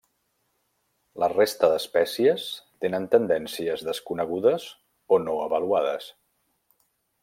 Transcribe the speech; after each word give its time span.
La 1.23 1.29
resta 1.33 1.69
d'espècies 1.73 2.47
tenen 2.85 3.07
tendències 3.17 3.87
desconegudes 3.91 4.69
o 5.19 5.25
no 5.29 5.41
avaluades. 5.49 6.13